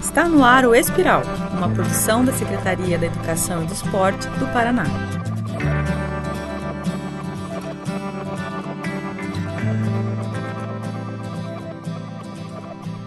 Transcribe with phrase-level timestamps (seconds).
[0.00, 4.46] Está no ar o Espiral, uma produção da Secretaria da Educação e do Esporte do
[4.54, 4.84] Paraná.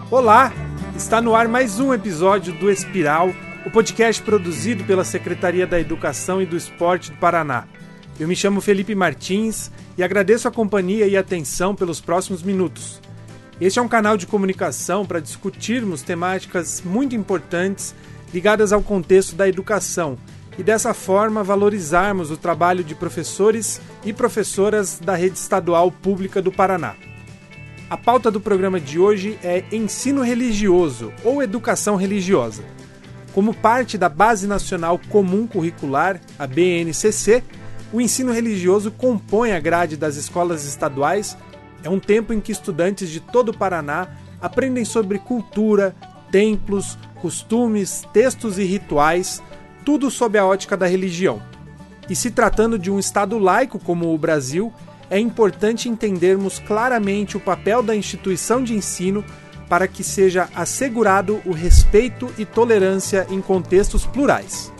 [0.08, 0.52] Olá!
[0.94, 3.34] Está no ar mais um episódio do Espiral,
[3.64, 7.64] o podcast produzido pela Secretaria da Educação e do Esporte do Paraná.
[8.18, 13.00] Eu me chamo Felipe Martins e agradeço a companhia e atenção pelos próximos minutos.
[13.60, 17.94] Este é um canal de comunicação para discutirmos temáticas muito importantes
[18.32, 20.18] ligadas ao contexto da educação
[20.58, 26.52] e dessa forma valorizarmos o trabalho de professores e professoras da rede estadual pública do
[26.52, 26.94] Paraná.
[27.88, 32.64] A pauta do programa de hoje é ensino religioso ou educação religiosa.
[33.32, 37.44] Como parte da Base Nacional Comum Curricular, a BNCC,
[37.92, 41.36] o ensino religioso compõe a grade das escolas estaduais.
[41.82, 44.08] É um tempo em que estudantes de todo o Paraná
[44.40, 45.94] aprendem sobre cultura,
[46.30, 49.42] templos, costumes, textos e rituais,
[49.84, 51.40] tudo sob a ótica da religião.
[52.08, 54.72] E se tratando de um Estado laico como o Brasil,
[55.08, 59.24] é importante entendermos claramente o papel da instituição de ensino
[59.68, 64.72] para que seja assegurado o respeito e tolerância em contextos plurais.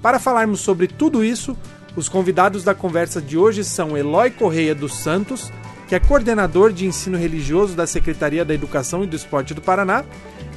[0.00, 1.56] Para falarmos sobre tudo isso,
[1.94, 5.52] os convidados da conversa de hoje são Eloy Correia dos Santos,
[5.88, 10.04] que é coordenador de ensino religioso da Secretaria da Educação e do Esporte do Paraná,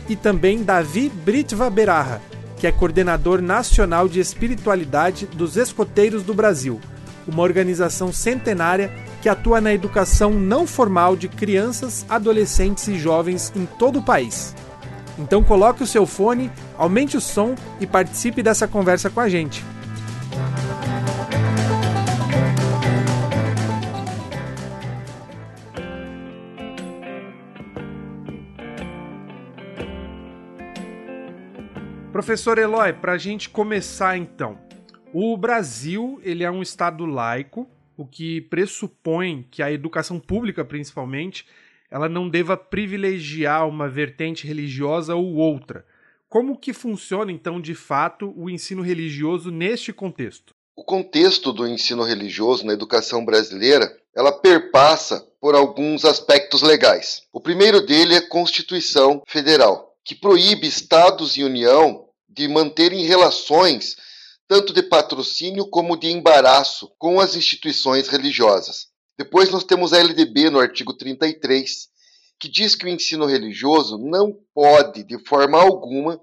[0.08, 2.22] e também Davi Britva Berarra,
[2.58, 6.80] que é coordenador nacional de espiritualidade dos Escoteiros do Brasil,
[7.28, 13.66] uma organização centenária que atua na educação não formal de crianças, adolescentes e jovens em
[13.66, 14.56] todo o país.
[15.18, 19.66] Então coloque o seu fone, aumente o som e participe dessa conversa com a gente.
[32.16, 34.58] Professor Eloy, para a gente começar então,
[35.14, 41.46] o Brasil ele é um estado laico, o que pressupõe que a educação pública, principalmente,
[41.92, 45.86] ela não deva privilegiar uma vertente religiosa ou outra.
[46.30, 50.54] Como que funciona então de fato o ensino religioso neste contexto?
[50.74, 57.24] O contexto do ensino religioso na educação brasileira, ela perpassa por alguns aspectos legais.
[57.34, 62.05] O primeiro dele é a Constituição Federal, que proíbe estados e União
[62.36, 63.96] de manterem relações
[64.48, 68.88] tanto de patrocínio como de embaraço com as instituições religiosas.
[69.18, 71.88] Depois nós temos a LDB no artigo 33,
[72.38, 76.20] que diz que o ensino religioso não pode, de forma alguma,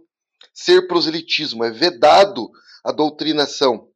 [0.52, 2.50] ser proselitismo, é vedado
[2.84, 3.88] a doutrinação,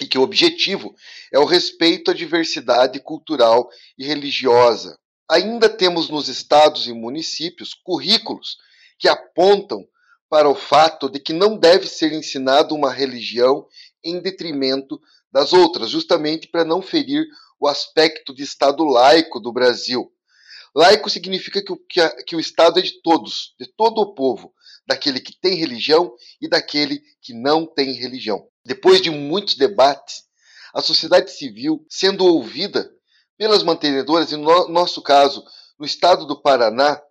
[0.00, 0.94] e que o objetivo
[1.32, 3.68] é o respeito à diversidade cultural
[3.98, 4.98] e religiosa.
[5.28, 8.56] Ainda temos nos estados e municípios currículos
[8.98, 9.84] que apontam
[10.30, 13.66] para o fato de que não deve ser ensinado uma religião
[14.02, 17.26] em detrimento das outras, justamente para não ferir
[17.58, 20.10] o aspecto de Estado laico do Brasil.
[20.74, 24.14] Laico significa que o, que, a, que o Estado é de todos, de todo o
[24.14, 24.54] povo,
[24.86, 28.46] daquele que tem religião e daquele que não tem religião.
[28.64, 30.22] Depois de muitos debates,
[30.72, 32.88] a sociedade civil sendo ouvida
[33.36, 35.42] pelas mantenedoras, e no nosso caso,
[35.76, 37.02] no estado do Paraná,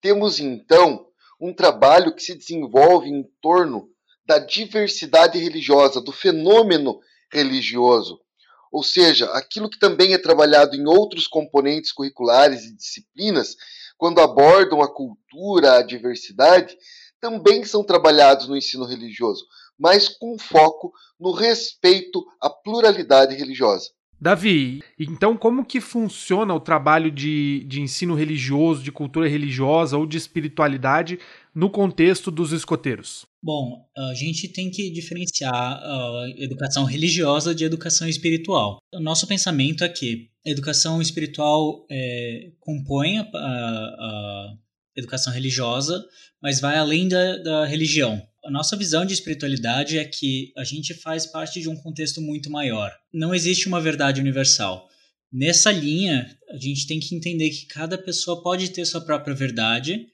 [0.00, 1.06] temos então
[1.42, 3.90] um trabalho que se desenvolve em torno
[4.24, 7.00] da diversidade religiosa, do fenômeno
[7.32, 8.20] religioso.
[8.70, 13.56] Ou seja, aquilo que também é trabalhado em outros componentes curriculares e disciplinas,
[13.98, 16.78] quando abordam a cultura, a diversidade,
[17.20, 19.44] também são trabalhados no ensino religioso,
[19.76, 23.90] mas com foco no respeito à pluralidade religiosa.
[24.22, 30.06] Davi, então como que funciona o trabalho de, de ensino religioso, de cultura religiosa ou
[30.06, 31.18] de espiritualidade
[31.52, 33.26] no contexto dos escoteiros?
[33.42, 38.78] Bom, a gente tem que diferenciar a educação religiosa de educação espiritual.
[38.94, 44.54] O nosso pensamento é que a educação espiritual é, compõe a, a, a,
[44.94, 46.00] educação religiosa,
[46.40, 50.94] mas vai além da, da religião a nossa visão de espiritualidade é que a gente
[50.94, 52.92] faz parte de um contexto muito maior.
[53.12, 54.88] Não existe uma verdade universal.
[55.32, 60.06] Nessa linha, a gente tem que entender que cada pessoa pode ter sua própria verdade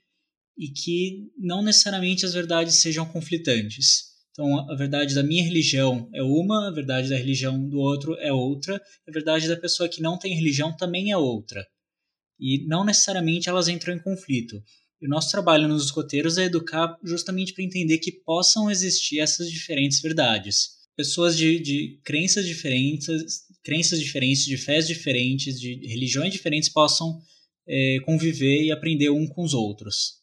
[0.57, 4.09] e que não necessariamente as verdades sejam conflitantes.
[4.31, 8.33] Então, a verdade da minha religião é uma, a verdade da religião do outro é
[8.33, 11.67] outra, a verdade da pessoa que não tem religião também é outra.
[12.39, 14.63] E não necessariamente elas entram em conflito.
[15.01, 19.49] E o nosso trabalho nos escoteiros é educar justamente para entender que possam existir essas
[19.49, 20.79] diferentes verdades.
[20.97, 23.07] Pessoas de, de crenças diferentes,
[23.63, 27.21] crenças diferentes, de fés diferentes, de religiões diferentes possam
[27.69, 30.19] é, conviver e aprender um com os outros.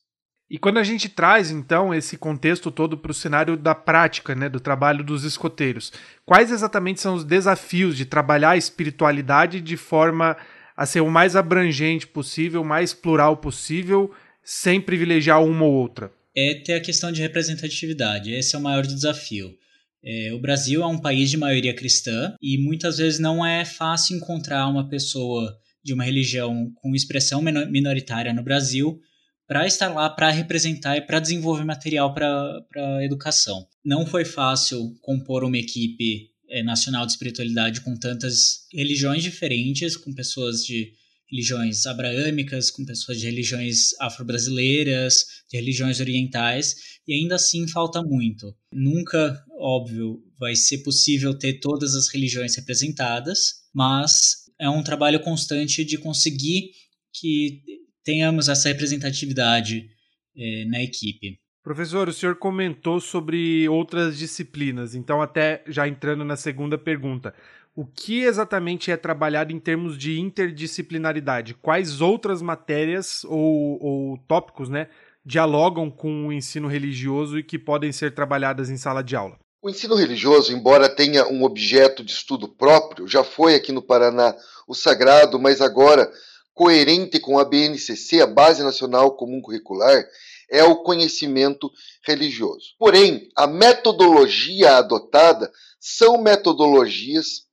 [0.49, 4.47] E quando a gente traz, então, esse contexto todo para o cenário da prática, né,
[4.47, 5.91] do trabalho dos escoteiros,
[6.25, 10.37] quais exatamente são os desafios de trabalhar a espiritualidade de forma
[10.77, 14.11] a ser o mais abrangente possível, o mais plural possível,
[14.45, 16.11] sem privilegiar uma ou outra?
[16.35, 18.31] É ter a questão de representatividade.
[18.31, 19.57] Esse é o maior desafio.
[20.03, 24.15] É, o Brasil é um país de maioria cristã e muitas vezes não é fácil
[24.15, 28.99] encontrar uma pessoa de uma religião com expressão minoritária no Brasil
[29.47, 33.65] para estar lá para representar e para desenvolver material para a educação.
[33.83, 40.13] Não foi fácil compor uma equipe é, nacional de espiritualidade com tantas religiões diferentes, com
[40.13, 40.93] pessoas de
[41.35, 48.55] religiões abraâmicas, com pessoas de religiões afro-brasileiras, de religiões orientais, e ainda assim falta muito.
[48.71, 55.83] Nunca, óbvio, vai ser possível ter todas as religiões representadas, mas é um trabalho constante
[55.83, 56.71] de conseguir
[57.13, 57.61] que
[58.03, 59.89] tenhamos essa representatividade
[60.37, 61.37] é, na equipe.
[61.61, 67.33] Professor, o senhor comentou sobre outras disciplinas, então, até já entrando na segunda pergunta.
[67.77, 71.53] O que exatamente é trabalhado em termos de interdisciplinaridade?
[71.55, 74.87] Quais outras matérias ou, ou tópicos né,
[75.25, 79.37] dialogam com o ensino religioso e que podem ser trabalhadas em sala de aula?
[79.61, 84.33] O ensino religioso, embora tenha um objeto de estudo próprio, já foi aqui no Paraná
[84.65, 86.09] o sagrado, mas agora
[86.53, 90.01] coerente com a BNCC, a Base Nacional Comum Curricular,
[90.49, 91.69] é o conhecimento
[92.05, 92.75] religioso.
[92.79, 97.44] Porém, a metodologia adotada são metodologias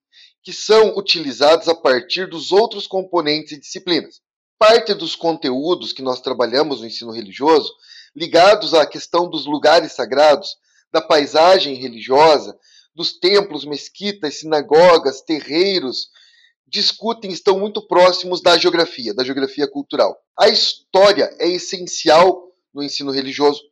[0.42, 4.20] que são utilizadas a partir dos outros componentes e disciplinas.
[4.58, 7.72] Parte dos conteúdos que nós trabalhamos no ensino religioso,
[8.14, 10.56] ligados à questão dos lugares sagrados,
[10.92, 12.56] da paisagem religiosa,
[12.94, 16.08] dos templos, mesquitas, sinagogas, terreiros,
[16.66, 20.16] discutem, estão muito próximos da geografia, da geografia cultural.
[20.38, 23.62] A história é essencial no ensino religioso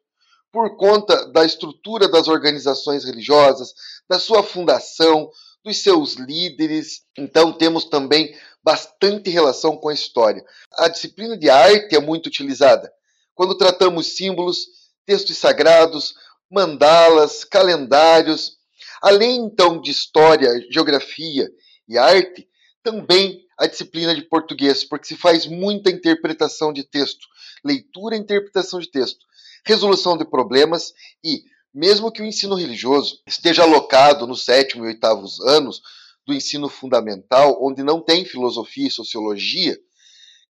[0.53, 3.73] por conta da estrutura das organizações religiosas,
[4.09, 5.31] da sua fundação,
[5.65, 7.03] dos seus líderes.
[7.17, 10.45] Então temos também bastante relação com a história.
[10.75, 12.93] A disciplina de arte é muito utilizada
[13.41, 14.67] quando tratamos símbolos,
[15.07, 16.15] textos sagrados,
[16.51, 18.59] mandalas, calendários.
[19.01, 21.51] Além então de história, geografia
[21.89, 22.47] e arte,
[22.83, 27.27] também a disciplina de português, porque se faz muita interpretação de texto,
[27.65, 29.25] leitura e interpretação de texto,
[29.65, 30.93] resolução de problemas
[31.25, 31.43] e,
[31.73, 35.81] mesmo que o ensino religioso esteja alocado nos sétimo e oitavos anos
[36.27, 39.79] do ensino fundamental, onde não tem filosofia e sociologia,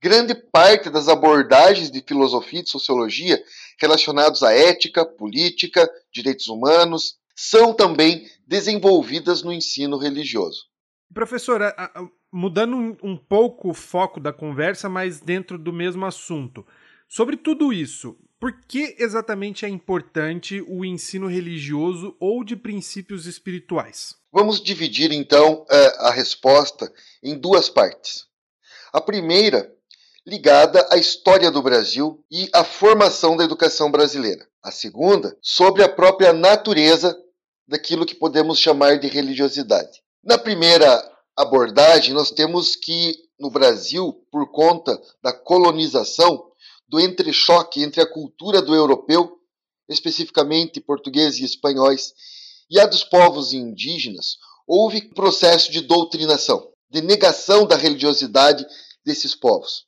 [0.02, 3.42] grande parte das abordagens de filosofia e de sociologia
[3.80, 10.64] relacionados à ética, política, direitos humanos, são também desenvolvidas no ensino religioso.
[11.12, 11.60] Professor,
[12.32, 16.66] mudando um, pouco o foco da conversa, mas dentro do mesmo assunto.
[17.08, 24.14] Sobre tudo isso, por que exatamente é importante o ensino religioso ou de princípios espirituais?
[24.32, 26.92] Vamos dividir então é, a resposta
[27.22, 28.26] em duas partes.
[28.92, 29.72] A primeira,
[30.26, 34.46] ligada à história do Brasil e à formação da educação brasileira.
[34.62, 37.16] A segunda, sobre a própria natureza
[37.66, 40.02] daquilo que podemos chamar de religiosidade.
[40.22, 41.02] Na primeira
[41.36, 46.50] abordagem, nós temos que, no Brasil, por conta da colonização,
[46.88, 49.38] do entrechoque entre a cultura do europeu,
[49.88, 52.12] especificamente portugueses e espanhóis,
[52.70, 58.66] e a dos povos indígenas, houve processo de doutrinação, de negação da religiosidade
[59.04, 59.84] desses povos.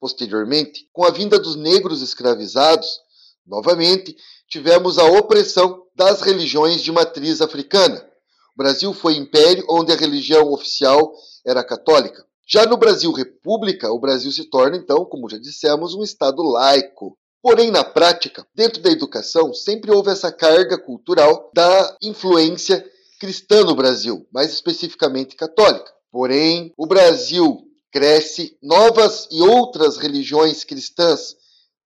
[0.00, 2.98] Posteriormente, com a vinda dos negros escravizados,
[3.46, 4.16] novamente
[4.48, 8.08] tivemos a opressão das religiões de matriz africana,
[8.54, 12.26] o Brasil foi império onde a religião oficial era católica.
[12.46, 17.16] Já no Brasil República, o Brasil se torna, então, como já dissemos, um Estado laico.
[17.40, 22.84] Porém, na prática, dentro da educação, sempre houve essa carga cultural da influência
[23.18, 25.92] cristã no Brasil, mais especificamente católica.
[26.10, 27.58] Porém, o Brasil
[27.90, 31.36] cresce, novas e outras religiões cristãs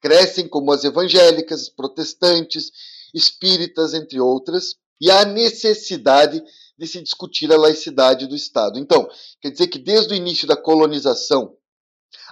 [0.00, 2.70] crescem, como as evangélicas, protestantes,
[3.14, 6.42] espíritas, entre outras, e a necessidade
[6.78, 8.78] de se discutir a laicidade do Estado.
[8.78, 9.08] Então,
[9.40, 11.56] quer dizer que desde o início da colonização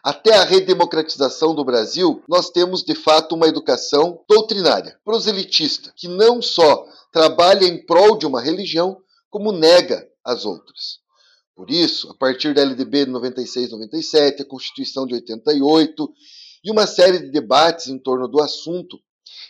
[0.03, 6.43] até a redemocratização do Brasil, nós temos de fato uma educação doutrinária, proselitista, que não
[6.43, 10.99] só trabalha em prol de uma religião, como nega as outras.
[11.57, 16.13] Por isso, a partir da LDB de 96-97, a Constituição de 88
[16.65, 18.99] e uma série de debates em torno do assunto,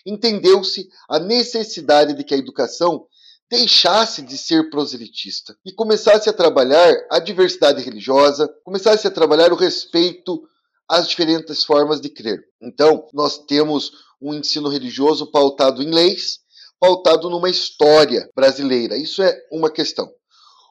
[0.07, 3.07] entendeu-se a necessidade de que a educação
[3.55, 9.57] deixasse de ser proselitista e começasse a trabalhar a diversidade religiosa, começasse a trabalhar o
[9.57, 10.43] respeito
[10.89, 12.43] às diferentes formas de crer.
[12.61, 16.41] Então, nós temos um ensino religioso pautado em leis,
[16.81, 18.97] pautado numa história brasileira.
[18.97, 20.11] Isso é uma questão.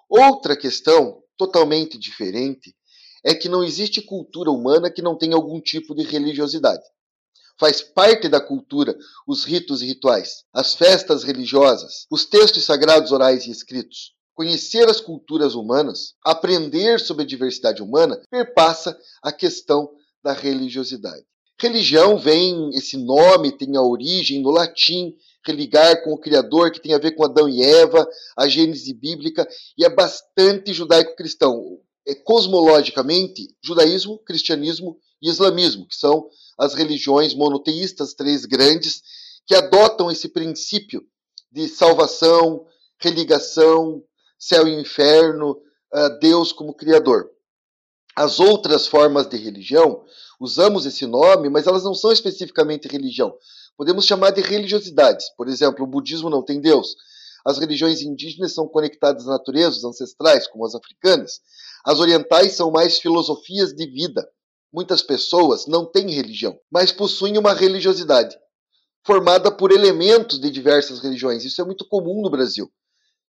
[0.09, 2.75] Outra questão, totalmente diferente,
[3.23, 6.83] é que não existe cultura humana que não tenha algum tipo de religiosidade.
[7.63, 8.93] Faz parte da cultura
[9.25, 14.11] os ritos e rituais, as festas religiosas, os textos sagrados orais e escritos.
[14.33, 19.89] Conhecer as culturas humanas, aprender sobre a diversidade humana, perpassa a questão
[20.21, 21.23] da religiosidade.
[21.57, 25.15] Religião vem, esse nome tem a origem no latim,
[25.47, 28.05] religar com o Criador, que tem a ver com Adão e Eva,
[28.37, 31.79] a Gênese bíblica, e é bastante judaico-cristão.
[32.05, 39.01] É, cosmologicamente, judaísmo, cristianismo e islamismo, que são as religiões monoteístas, três grandes,
[39.47, 41.01] que adotam esse princípio
[41.49, 42.65] de salvação,
[42.99, 44.03] religação,
[44.37, 45.57] céu e inferno,
[46.19, 47.29] Deus como Criador.
[48.15, 50.03] As outras formas de religião,
[50.39, 53.33] usamos esse nome, mas elas não são especificamente religião.
[53.77, 55.29] Podemos chamar de religiosidades.
[55.37, 56.95] Por exemplo, o budismo não tem Deus.
[57.45, 61.39] As religiões indígenas são conectadas à natureza, os ancestrais, como as africanas.
[61.85, 64.29] As orientais são mais filosofias de vida.
[64.73, 68.35] Muitas pessoas não têm religião, mas possuem uma religiosidade
[69.05, 71.43] formada por elementos de diversas religiões.
[71.43, 72.71] Isso é muito comum no Brasil.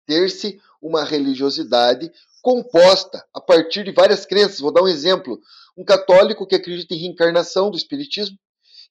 [0.06, 4.60] Ter-se uma religiosidade composta a partir de várias crenças.
[4.60, 5.40] Vou dar um exemplo.
[5.78, 8.38] Um católico que acredita em reencarnação do Espiritismo,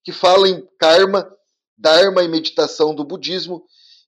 [0.02, 1.30] que fala em karma,
[1.76, 3.64] dharma e meditação do budismo,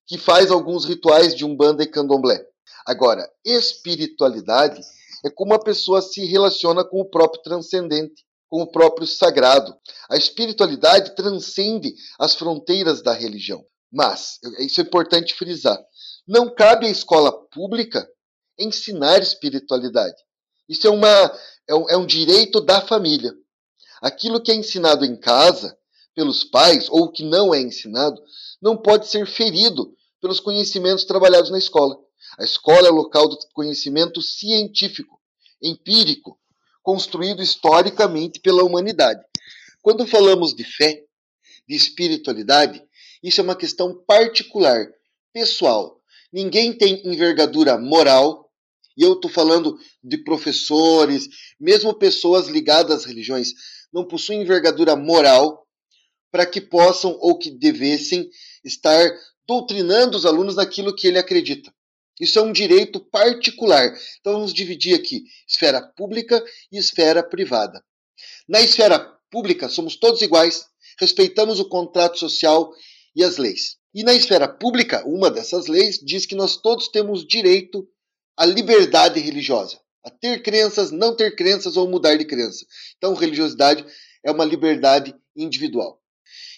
[0.06, 2.44] que faz alguns rituais de umbanda e candomblé.
[2.86, 4.80] Agora, espiritualidade
[5.24, 9.74] é como a pessoa se relaciona com o próprio transcendente, com o próprio sagrado.
[10.10, 13.64] A espiritualidade transcende as fronteiras da religião.
[13.90, 15.82] Mas, isso é importante frisar,
[16.28, 18.06] não cabe à escola pública
[18.58, 20.16] ensinar espiritualidade.
[20.68, 23.32] Isso é, uma, é, um, é um direito da família.
[24.02, 25.74] Aquilo que é ensinado em casa
[26.14, 28.20] pelos pais, ou que não é ensinado,
[28.60, 31.96] não pode ser ferido pelos conhecimentos trabalhados na escola.
[32.38, 35.18] A escola é o local do conhecimento científico,
[35.62, 36.38] empírico,
[36.82, 39.22] construído historicamente pela humanidade.
[39.80, 41.02] Quando falamos de fé,
[41.68, 42.82] de espiritualidade,
[43.22, 44.86] isso é uma questão particular,
[45.32, 46.00] pessoal.
[46.32, 48.50] Ninguém tem envergadura moral,
[48.96, 53.54] e eu estou falando de professores, mesmo pessoas ligadas às religiões,
[53.92, 55.66] não possuem envergadura moral
[56.30, 58.28] para que possam ou que devessem
[58.64, 59.10] estar
[59.46, 61.72] doutrinando os alunos naquilo que ele acredita.
[62.20, 63.96] Isso é um direito particular.
[64.20, 67.82] Então vamos dividir aqui esfera pública e esfera privada.
[68.48, 68.98] Na esfera
[69.30, 70.66] pública, somos todos iguais,
[71.00, 72.72] respeitamos o contrato social
[73.16, 73.76] e as leis.
[73.94, 77.86] E na esfera pública, uma dessas leis diz que nós todos temos direito
[78.36, 82.64] à liberdade religiosa, a ter crenças, não ter crenças ou mudar de crença.
[82.96, 83.84] Então, religiosidade
[84.24, 86.00] é uma liberdade individual.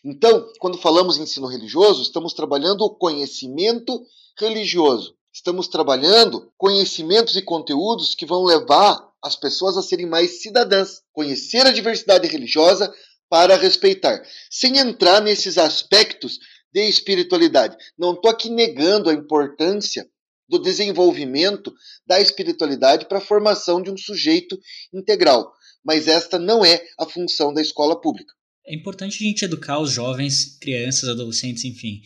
[0.05, 4.05] Então, quando falamos em ensino religioso, estamos trabalhando o conhecimento
[4.39, 5.17] religioso.
[5.35, 11.67] Estamos trabalhando conhecimentos e conteúdos que vão levar as pessoas a serem mais cidadãs, conhecer
[11.67, 12.95] a diversidade religiosa
[13.29, 16.39] para respeitar, sem entrar nesses aspectos
[16.73, 17.77] de espiritualidade.
[17.99, 20.09] Não estou aqui negando a importância
[20.49, 21.75] do desenvolvimento
[22.07, 24.57] da espiritualidade para a formação de um sujeito
[24.93, 25.53] integral,
[25.85, 28.33] mas esta não é a função da escola pública.
[28.65, 32.03] É importante a gente educar os jovens, crianças, adolescentes, enfim,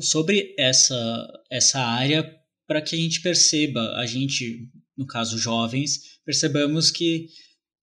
[0.00, 2.24] sobre essa, essa área
[2.66, 7.28] para que a gente perceba, a gente, no caso jovens, percebamos que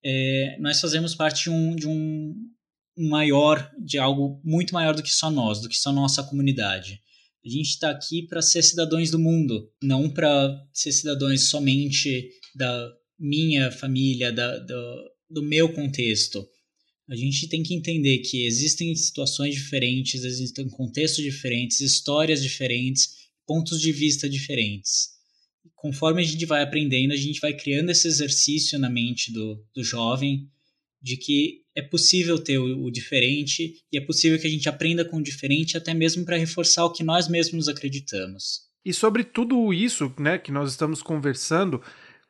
[0.04, 2.34] é, nós fazemos parte de um, de um
[2.98, 7.02] maior, de algo muito maior do que só nós, do que só nossa comunidade.
[7.46, 12.92] A gente está aqui para ser cidadãos do mundo, não para ser cidadãos somente da
[13.20, 16.48] minha família, da, do, do meu contexto.
[17.10, 23.80] A gente tem que entender que existem situações diferentes, existem contextos diferentes, histórias diferentes, pontos
[23.80, 25.10] de vista diferentes.
[25.76, 29.84] Conforme a gente vai aprendendo, a gente vai criando esse exercício na mente do, do
[29.84, 30.50] jovem
[31.02, 35.04] de que é possível ter o, o diferente e é possível que a gente aprenda
[35.04, 38.62] com o diferente até mesmo para reforçar o que nós mesmos acreditamos.
[38.86, 41.82] E sobre tudo isso né, que nós estamos conversando,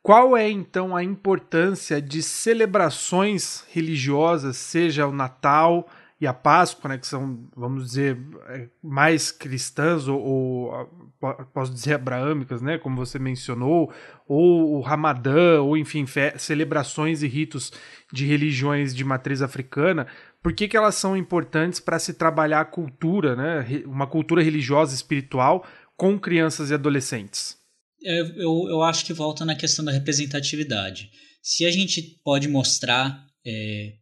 [0.01, 5.88] qual é então a importância de celebrações religiosas, seja o Natal
[6.24, 11.15] e a Páscoa, né, que são, vamos dizer, é, mais cristãs ou, ou
[11.53, 13.92] posso dizer abraâmicas, né, como você mencionou,
[14.25, 16.06] ou o Ramadã, ou enfim,
[16.38, 17.74] celebrações e ritos
[18.13, 20.08] de religiões de matriz africana,
[20.42, 24.96] por que, que elas são importantes para se trabalhar a cultura, né, uma cultura religiosa
[24.96, 27.58] espiritual com crianças e adolescentes?
[28.01, 31.12] É, eu, eu acho que volta na questão da representatividade.
[31.42, 33.96] Se a gente pode mostrar, é,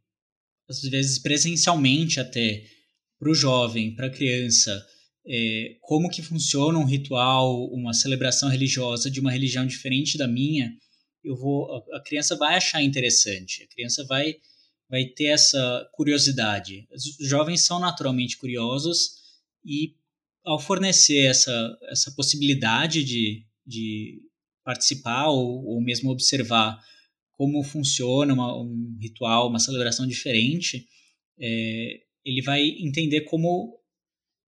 [0.72, 2.64] às vezes presencialmente até,
[3.20, 4.84] para o jovem, para a criança,
[5.28, 10.72] é, como que funciona um ritual, uma celebração religiosa de uma religião diferente da minha,
[11.24, 14.36] eu vou, a criança vai achar interessante, a criança vai,
[14.90, 16.88] vai ter essa curiosidade.
[16.92, 19.12] Os jovens são naturalmente curiosos
[19.64, 19.94] e
[20.44, 24.20] ao fornecer essa, essa possibilidade de, de
[24.64, 26.80] participar ou, ou mesmo observar
[27.42, 30.86] como funciona uma, um ritual, uma celebração diferente,
[31.40, 33.80] é, ele vai entender como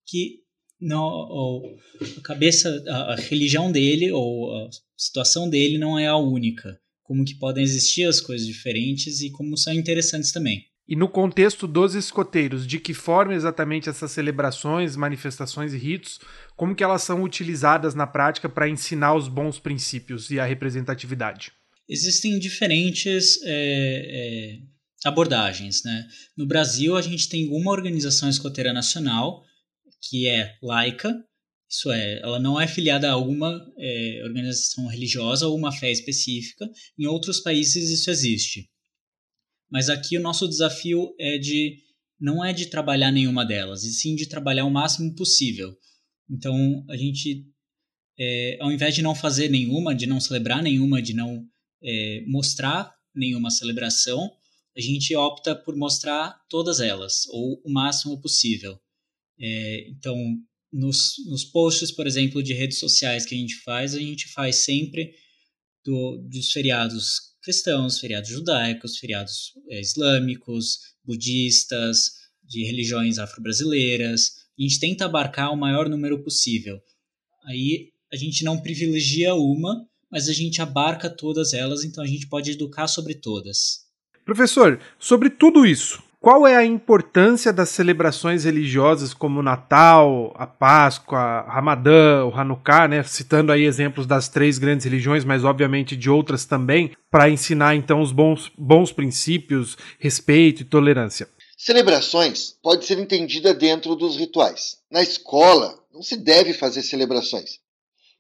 [0.06, 0.44] que
[0.80, 1.76] no,
[2.20, 6.80] a cabeça, a, a religião dele ou a situação dele não é a única.
[7.02, 10.64] Como que podem existir as coisas diferentes e como são interessantes também.
[10.88, 16.20] E no contexto dos escoteiros, de que forma exatamente essas celebrações, manifestações e ritos,
[16.56, 21.54] como que elas são utilizadas na prática para ensinar os bons princípios e a representatividade?
[21.88, 24.60] Existem diferentes é, é,
[25.06, 25.84] abordagens.
[25.84, 26.08] Né?
[26.38, 29.44] No Brasil, a gente tem uma organização escoteira nacional
[30.10, 31.14] que é laica,
[31.74, 36.70] isso é, ela não é filiada a alguma é, organização religiosa ou uma fé específica.
[37.00, 38.70] Em outros países isso existe.
[39.72, 41.80] Mas aqui o nosso desafio é de
[42.20, 45.76] não é de trabalhar nenhuma delas, e sim de trabalhar o máximo possível.
[46.30, 47.44] Então a gente,
[48.20, 51.44] é, ao invés de não fazer nenhuma, de não celebrar nenhuma, de não
[51.84, 54.32] é, mostrar nenhuma celebração,
[54.76, 58.80] a gente opta por mostrar todas elas, ou o máximo possível.
[59.40, 60.18] É, então,
[60.72, 64.58] nos, nos posts, por exemplo, de redes sociais que a gente faz, a gente faz
[64.58, 65.14] sempre
[65.86, 72.12] do, dos feriados cristãos, feriados judaicos, feriados é, islâmicos, budistas,
[72.44, 74.32] de religiões afro-brasileiras.
[74.58, 76.80] A gente tenta abarcar o maior número possível.
[77.46, 82.28] Aí a gente não privilegia uma, mas a gente abarca todas elas, então a gente
[82.28, 83.88] pode educar sobre todas.
[84.24, 90.46] Professor, sobre tudo isso, qual é a importância das celebrações religiosas como o Natal, a
[90.46, 93.02] Páscoa, Ramadã, o Hanukkah, né?
[93.02, 98.00] citando aí exemplos das três grandes religiões, mas obviamente de outras também, para ensinar então
[98.00, 101.28] os bons, bons princípios, respeito e tolerância?
[101.58, 104.78] Celebrações pode ser entendida dentro dos rituais.
[104.92, 107.63] Na escola, não se deve fazer celebrações.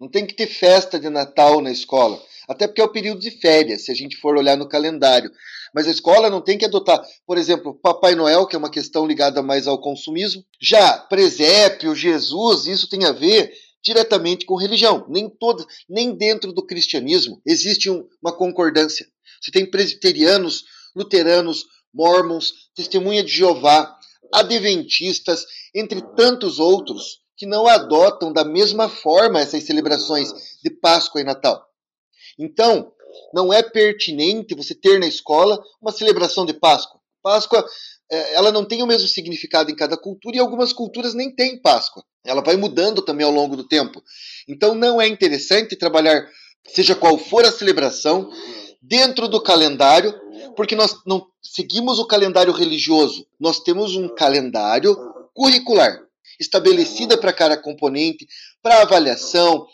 [0.04, 3.32] Não tem que ter festa de Natal na escola, até porque é o período de
[3.32, 5.32] férias, se a gente for olhar no calendário.
[5.74, 9.08] Mas a escola não tem que adotar, por exemplo, Papai Noel, que é uma questão
[9.08, 10.44] ligada mais ao consumismo.
[10.62, 15.06] Já presépio, Jesus, isso tem a ver diretamente com religião.
[15.08, 19.08] Nem todo, nem dentro do cristianismo existe um, uma concordância.
[19.42, 21.63] Você tem presbiterianos, luteranos,
[21.94, 23.98] mormons, testemunha de Jeová,
[24.34, 30.32] adventistas, entre tantos outros que não adotam da mesma forma essas celebrações
[30.63, 31.65] de Páscoa e Natal.
[32.38, 32.91] Então,
[33.34, 37.00] não é pertinente você ter na escola uma celebração de Páscoa.
[37.22, 37.65] Páscoa,
[38.12, 41.62] é, ela não tem o mesmo significado em cada cultura e algumas culturas nem têm
[41.62, 42.04] Páscoa.
[42.26, 44.02] Ela vai mudando também ao longo do tempo.
[44.48, 46.28] Então, não é interessante trabalhar,
[46.67, 48.30] seja qual for a celebração,
[48.82, 50.13] dentro do calendário,
[50.56, 53.26] porque nós não seguimos o calendário religioso.
[53.39, 54.96] Nós temos um calendário
[55.34, 56.04] curricular
[56.39, 58.28] estabelecida para cada componente,
[58.62, 59.65] para avaliação,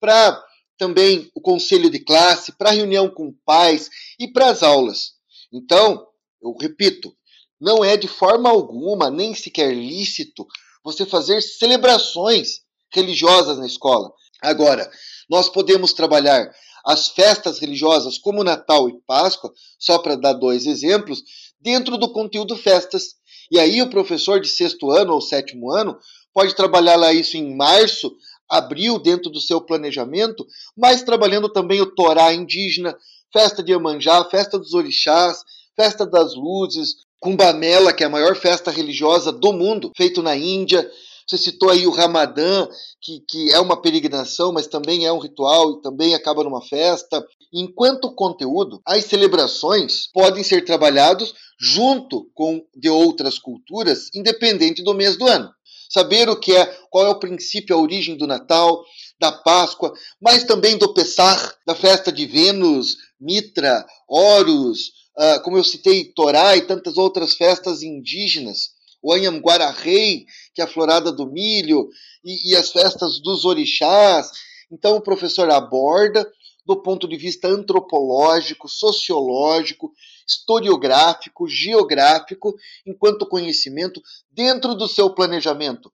[0.00, 0.42] para
[0.78, 5.12] também o conselho de classe, para reunião com pais e para as aulas.
[5.52, 6.06] Então,
[6.42, 7.14] eu repito,
[7.60, 10.46] não é de forma alguma, nem sequer lícito,
[10.82, 14.12] você fazer celebrações religiosas na escola.
[14.42, 14.90] Agora,
[15.30, 16.52] nós podemos trabalhar
[16.84, 21.22] as festas religiosas como Natal e Páscoa, só para dar dois exemplos,
[21.60, 23.14] dentro do conteúdo festas.
[23.52, 25.98] E aí o professor de sexto ano ou sétimo ano
[26.32, 28.10] pode trabalhar lá isso em março,
[28.48, 32.96] abril dentro do seu planejamento, mas trabalhando também o Torá indígena,
[33.30, 35.44] festa de Iemanjá, festa dos orixás,
[35.76, 40.90] festa das luzes, Kumbamela, que é a maior festa religiosa do mundo, feito na Índia.
[41.28, 42.66] Você citou aí o Ramadã,
[43.02, 47.22] que, que é uma peregrinação, mas também é um ritual e também acaba numa festa.
[47.52, 55.16] Enquanto conteúdo, as celebrações podem ser trabalhados junto com de outras culturas, independente do mês
[55.16, 55.52] do ano
[55.92, 58.82] saber o que é, qual é o princípio, a origem do Natal,
[59.20, 65.64] da Páscoa, mas também do Pessar, da festa de Vênus, Mitra, Horus, uh, como eu
[65.64, 68.70] citei, Torá e tantas outras festas indígenas,
[69.02, 71.90] o Anhamguara Rei, que é a florada do milho,
[72.24, 74.30] e, e as festas dos orixás.
[74.70, 76.26] Então o professor aborda
[76.64, 79.92] do ponto de vista antropológico, sociológico,
[80.26, 82.54] historiográfico, geográfico,
[82.86, 85.92] enquanto conhecimento dentro do seu planejamento.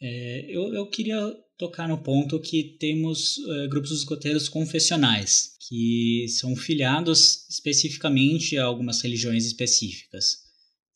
[0.00, 6.54] É, eu, eu queria tocar no ponto que temos uh, grupos escoteiros confessionais, que são
[6.54, 10.45] filiados especificamente a algumas religiões específicas.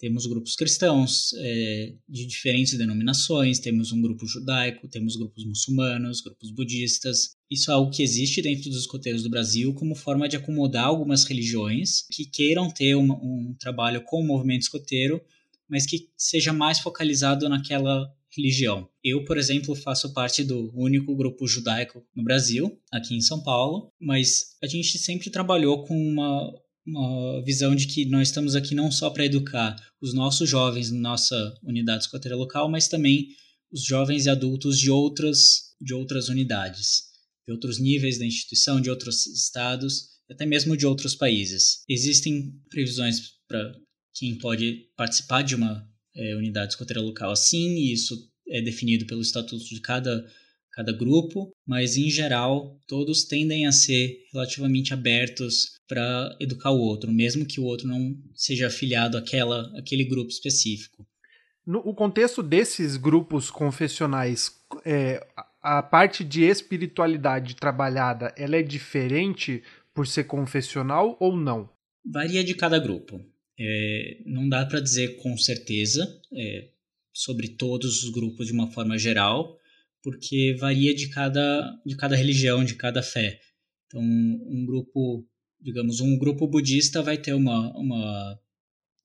[0.01, 6.51] Temos grupos cristãos é, de diferentes denominações, temos um grupo judaico, temos grupos muçulmanos, grupos
[6.51, 7.37] budistas.
[7.51, 11.25] Isso é algo que existe dentro dos escoteiros do Brasil como forma de acomodar algumas
[11.25, 15.21] religiões que queiram ter um, um trabalho com o movimento escoteiro,
[15.69, 18.89] mas que seja mais focalizado naquela religião.
[19.05, 23.93] Eu, por exemplo, faço parte do único grupo judaico no Brasil, aqui em São Paulo,
[24.01, 26.51] mas a gente sempre trabalhou com uma
[26.87, 30.99] uma visão de que nós estamos aqui não só para educar os nossos jovens na
[30.99, 33.29] nossa unidade escoteira local, mas também
[33.73, 37.05] os jovens e adultos de outras, de outras unidades,
[37.47, 41.83] de outros níveis da instituição, de outros estados, até mesmo de outros países.
[41.88, 43.73] Existem previsões para
[44.14, 48.16] quem pode participar de uma é, unidade escoteira local assim, e isso
[48.49, 50.27] é definido pelo estatuto de cada
[50.81, 57.12] cada grupo, mas em geral todos tendem a ser relativamente abertos para educar o outro,
[57.12, 61.07] mesmo que o outro não seja afiliado àquela, àquele grupo específico.
[61.66, 64.51] No o contexto desses grupos confessionais,
[64.85, 65.25] é,
[65.62, 69.62] a parte de espiritualidade trabalhada, ela é diferente
[69.95, 71.69] por ser confessional ou não?
[72.05, 73.21] Varia de cada grupo.
[73.59, 76.71] É, não dá para dizer com certeza é,
[77.12, 79.60] sobre todos os grupos de uma forma geral,
[80.03, 83.39] porque varia de cada, de cada religião, de cada fé.
[83.87, 85.27] Então, um grupo
[85.61, 88.39] digamos, um grupo budista vai ter uma, uma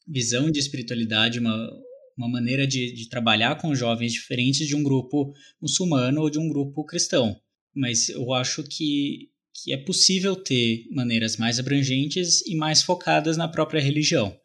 [0.08, 1.70] visão de espiritualidade, uma,
[2.18, 6.48] uma maneira de, de trabalhar com jovens diferentes de um grupo muçulmano ou de um
[6.48, 7.36] grupo cristão.
[7.76, 13.48] Mas eu acho que, que é possível ter maneiras mais abrangentes e mais focadas na
[13.48, 14.36] própria religião.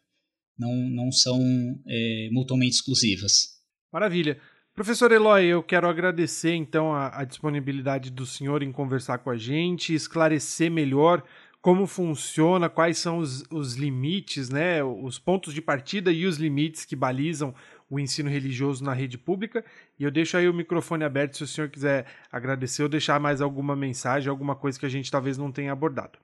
[0.57, 1.41] Não, não são
[1.87, 3.61] é, mutuamente exclusivas.
[3.91, 4.39] Maravilha.
[4.81, 9.37] Professor Eloy, eu quero agradecer então a, a disponibilidade do senhor em conversar com a
[9.37, 11.23] gente, esclarecer melhor
[11.61, 16.83] como funciona, quais são os, os limites, né, os pontos de partida e os limites
[16.83, 17.53] que balizam
[17.91, 19.63] o ensino religioso na rede pública.
[19.99, 23.39] E eu deixo aí o microfone aberto se o senhor quiser agradecer ou deixar mais
[23.39, 26.17] alguma mensagem, alguma coisa que a gente talvez não tenha abordado.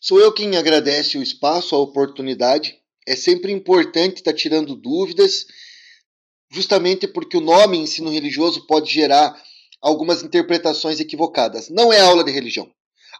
[0.00, 2.78] Sou eu quem agradece o espaço, a oportunidade.
[3.06, 5.44] É sempre importante estar tirando dúvidas,
[6.50, 9.34] justamente porque o nome ensino religioso pode gerar
[9.80, 11.68] algumas interpretações equivocadas.
[11.68, 12.70] Não é aula de religião.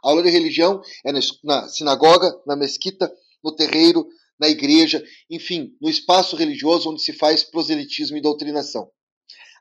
[0.03, 1.13] A aula de religião é
[1.45, 4.07] na sinagoga, na mesquita, no terreiro,
[4.39, 8.91] na igreja, enfim, no espaço religioso onde se faz proselitismo e doutrinação.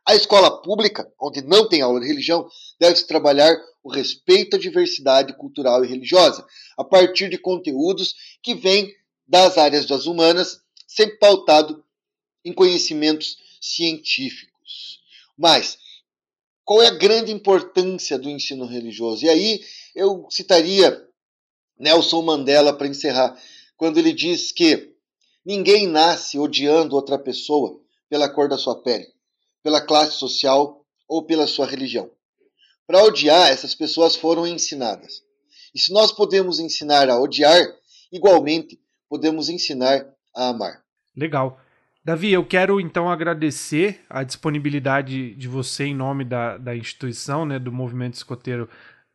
[0.06, 2.46] A escola pública, onde não tem aula de religião,
[2.80, 6.46] deve-se trabalhar o respeito à diversidade cultural e religiosa,
[6.78, 8.94] a partir de conteúdos que vêm
[9.26, 11.84] das áreas das humanas, sempre pautado
[12.44, 15.00] em conhecimentos científicos.
[15.38, 15.78] Mas
[16.66, 19.26] qual é a grande importância do ensino religioso?
[19.26, 19.62] E aí
[19.96, 21.02] eu citaria
[21.78, 23.38] Nelson Mandela para encerrar,
[23.78, 24.94] quando ele diz que
[25.46, 29.08] ninguém nasce odiando outra pessoa pela cor da sua pele,
[29.62, 32.12] pela classe social ou pela sua religião.
[32.86, 35.24] Para odiar, essas pessoas foram ensinadas.
[35.74, 37.62] E se nós podemos ensinar a odiar,
[38.12, 40.84] igualmente podemos ensinar a amar.
[41.16, 41.60] Legal.
[42.06, 47.58] Davi, eu quero então agradecer a disponibilidade de você em nome da, da instituição, né,
[47.58, 48.70] do movimento escoteiro,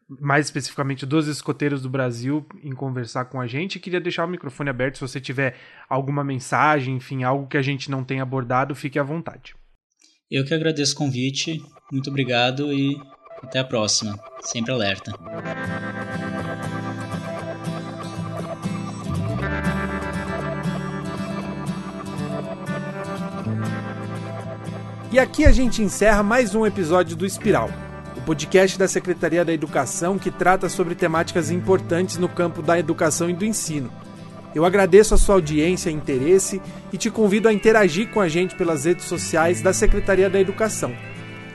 [0.09, 3.79] mais especificamente dos escoteiros do Brasil, em conversar com a gente.
[3.79, 5.55] Queria deixar o microfone aberto se você tiver
[5.87, 9.55] alguma mensagem, enfim, algo que a gente não tenha abordado, fique à vontade.
[10.31, 12.98] Eu que agradeço o convite, muito obrigado e
[13.42, 14.18] até a próxima.
[14.40, 15.12] Sempre alerta.
[25.10, 27.70] E aqui a gente encerra mais um episódio do Espiral,
[28.14, 33.30] o podcast da Secretaria da Educação que trata sobre temáticas importantes no campo da educação
[33.30, 33.90] e do ensino.
[34.54, 36.60] Eu agradeço a sua audiência e interesse
[36.92, 40.94] e te convido a interagir com a gente pelas redes sociais da Secretaria da Educação.